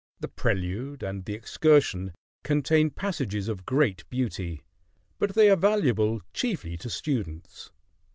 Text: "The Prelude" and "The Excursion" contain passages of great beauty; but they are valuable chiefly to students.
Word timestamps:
"The 0.19 0.27
Prelude" 0.27 1.03
and 1.03 1.23
"The 1.25 1.35
Excursion" 1.35 2.13
contain 2.43 2.89
passages 2.89 3.47
of 3.47 3.67
great 3.67 4.03
beauty; 4.09 4.63
but 5.19 5.35
they 5.35 5.47
are 5.51 5.55
valuable 5.55 6.21
chiefly 6.33 6.75
to 6.77 6.89
students. 6.89 7.71